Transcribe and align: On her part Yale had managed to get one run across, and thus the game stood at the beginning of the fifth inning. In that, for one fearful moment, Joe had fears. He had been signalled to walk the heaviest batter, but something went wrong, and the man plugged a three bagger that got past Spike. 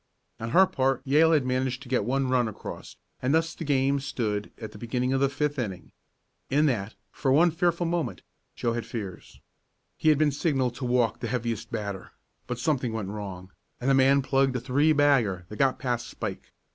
On 0.39 0.49
her 0.49 0.65
part 0.65 1.03
Yale 1.05 1.31
had 1.33 1.45
managed 1.45 1.83
to 1.83 1.87
get 1.87 2.03
one 2.05 2.27
run 2.27 2.47
across, 2.47 2.95
and 3.21 3.35
thus 3.35 3.53
the 3.53 3.63
game 3.63 3.99
stood 3.99 4.51
at 4.59 4.71
the 4.71 4.79
beginning 4.79 5.13
of 5.13 5.19
the 5.21 5.29
fifth 5.29 5.59
inning. 5.59 5.91
In 6.49 6.65
that, 6.65 6.95
for 7.11 7.31
one 7.31 7.51
fearful 7.51 7.85
moment, 7.85 8.23
Joe 8.55 8.73
had 8.73 8.87
fears. 8.87 9.41
He 9.99 10.09
had 10.09 10.17
been 10.17 10.31
signalled 10.31 10.73
to 10.77 10.85
walk 10.85 11.19
the 11.19 11.27
heaviest 11.27 11.69
batter, 11.71 12.13
but 12.47 12.57
something 12.57 12.93
went 12.93 13.09
wrong, 13.09 13.51
and 13.79 13.91
the 13.91 13.93
man 13.93 14.23
plugged 14.23 14.55
a 14.55 14.59
three 14.59 14.91
bagger 14.91 15.45
that 15.49 15.57
got 15.59 15.77
past 15.77 16.07
Spike. 16.07 16.51